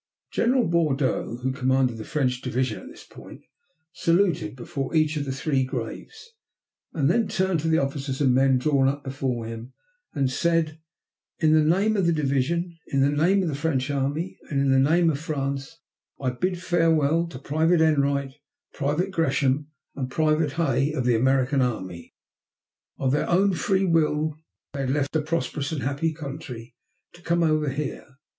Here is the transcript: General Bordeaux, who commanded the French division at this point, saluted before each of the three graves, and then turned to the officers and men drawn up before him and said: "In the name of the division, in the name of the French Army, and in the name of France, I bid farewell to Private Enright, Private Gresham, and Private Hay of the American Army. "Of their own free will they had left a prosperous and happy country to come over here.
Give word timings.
General 0.31 0.65
Bordeaux, 0.67 1.37
who 1.43 1.51
commanded 1.51 1.97
the 1.97 2.03
French 2.03 2.41
division 2.41 2.79
at 2.81 2.87
this 2.87 3.03
point, 3.03 3.43
saluted 3.93 4.55
before 4.55 4.95
each 4.95 5.15
of 5.15 5.25
the 5.25 5.31
three 5.31 5.63
graves, 5.63 6.31
and 6.91 7.07
then 7.07 7.27
turned 7.27 7.59
to 7.59 7.67
the 7.67 7.77
officers 7.77 8.19
and 8.19 8.33
men 8.33 8.57
drawn 8.57 8.87
up 8.87 9.03
before 9.03 9.45
him 9.45 9.73
and 10.15 10.31
said: 10.31 10.79
"In 11.37 11.53
the 11.53 11.61
name 11.63 11.95
of 11.95 12.07
the 12.07 12.13
division, 12.13 12.79
in 12.87 13.01
the 13.01 13.11
name 13.11 13.43
of 13.43 13.47
the 13.47 13.53
French 13.53 13.91
Army, 13.91 14.39
and 14.49 14.59
in 14.59 14.71
the 14.71 14.79
name 14.79 15.11
of 15.11 15.19
France, 15.19 15.77
I 16.19 16.31
bid 16.31 16.59
farewell 16.59 17.27
to 17.27 17.37
Private 17.37 17.79
Enright, 17.79 18.33
Private 18.73 19.11
Gresham, 19.11 19.67
and 19.95 20.09
Private 20.09 20.53
Hay 20.53 20.91
of 20.93 21.05
the 21.05 21.13
American 21.15 21.61
Army. 21.61 22.15
"Of 22.97 23.11
their 23.11 23.29
own 23.29 23.53
free 23.53 23.85
will 23.85 24.35
they 24.73 24.79
had 24.79 24.89
left 24.89 25.15
a 25.15 25.21
prosperous 25.21 25.71
and 25.71 25.83
happy 25.83 26.11
country 26.11 26.73
to 27.13 27.21
come 27.21 27.43
over 27.43 27.69
here. 27.69 28.17